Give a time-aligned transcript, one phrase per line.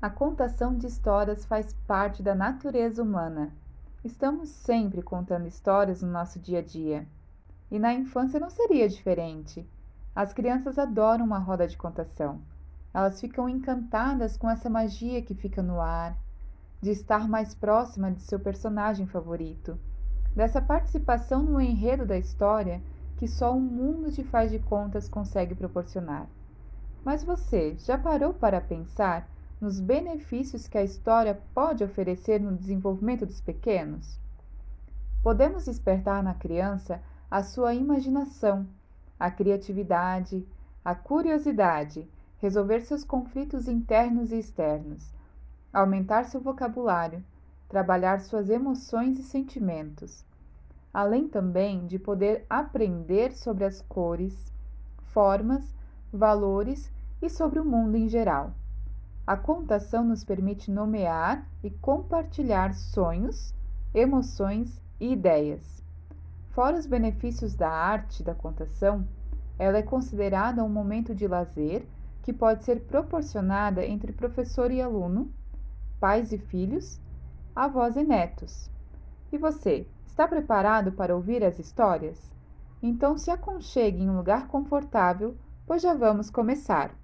[0.00, 3.52] A contação de histórias faz parte da natureza humana.
[4.04, 7.04] Estamos sempre contando histórias no nosso dia a dia.
[7.68, 9.68] E na infância não seria diferente.
[10.14, 12.40] As crianças adoram uma roda de contação.
[12.94, 16.16] Elas ficam encantadas com essa magia que fica no ar,
[16.80, 19.76] de estar mais próxima de seu personagem favorito,
[20.32, 22.80] dessa participação no enredo da história
[23.16, 26.28] que só um mundo de faz de contas consegue proporcionar.
[27.04, 29.28] Mas você já parou para pensar
[29.60, 34.18] nos benefícios que a história pode oferecer no desenvolvimento dos pequenos?
[35.22, 38.66] Podemos despertar na criança a sua imaginação,
[39.18, 40.46] a criatividade,
[40.84, 42.08] a curiosidade,
[42.38, 45.12] resolver seus conflitos internos e externos,
[45.72, 47.22] aumentar seu vocabulário,
[47.68, 50.24] trabalhar suas emoções e sentimentos,
[50.94, 54.52] além também de poder aprender sobre as cores,
[55.02, 55.74] formas,
[56.12, 56.90] valores
[57.20, 58.52] e sobre o mundo em geral.
[59.28, 63.54] A contação nos permite nomear e compartilhar sonhos,
[63.92, 65.84] emoções e ideias.
[66.52, 69.06] Fora os benefícios da arte da contação,
[69.58, 71.86] ela é considerada um momento de lazer
[72.22, 75.30] que pode ser proporcionada entre professor e aluno,
[76.00, 76.98] pais e filhos,
[77.54, 78.70] avós e netos.
[79.30, 82.34] E você, está preparado para ouvir as histórias?
[82.82, 86.94] Então se aconchegue em um lugar confortável, pois já vamos começar.